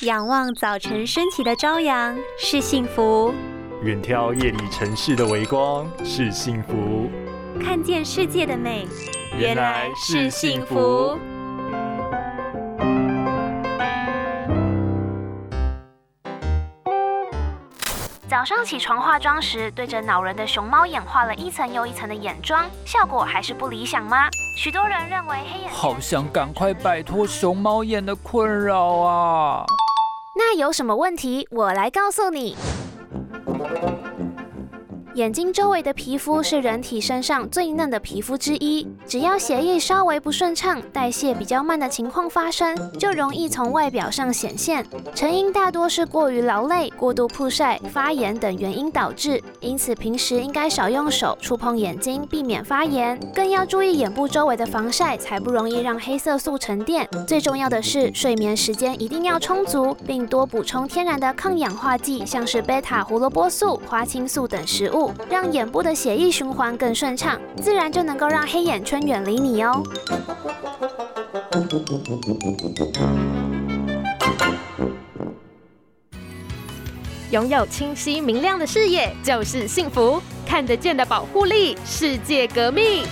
[0.00, 3.32] 仰望早晨升起的朝阳是幸福，
[3.82, 7.08] 远眺夜里城市的微光是幸福，
[7.62, 8.88] 看见世界的美
[9.38, 11.16] 原来是幸福。
[18.28, 24.28] 早上起床化妆时，对着恼人的熊猫眼画了一层又一层的眼妆，效果还是不理想吗？
[24.58, 29.64] 许多人认为黑眼圈好想赶快摆脱熊猫眼的困扰啊！
[30.36, 31.46] 那有什么问题？
[31.50, 32.56] 我来告诉你。
[35.14, 44.84] 眼睛周围的皮肤是人体身上最嫩的皮肤之一，只要血液稍微不顺畅、代谢比较慢的情况发生，就容易从外表上显现。
[45.14, 57.08] 成因大多是过于劳累、过度曝晒、发炎等原因导致，因此平时应该少用手触碰眼睛，避免发炎，更要注意眼部周围的防晒，才不容易让黑色素沉淀。
[57.24, 65.03] 最重要的是，睡眠时间一定要充足，并多补充天然的抗氧化剂，像是贝塔胡萝卜素、花青素等食物。
[65.28, 69.82] 让眼部的血液循环更顺畅，自然就能够让黑眼圈远离你哦。
[77.30, 83.04] 拥有清晰明亮的视野就是幸福，看得见的保护力，世界革命。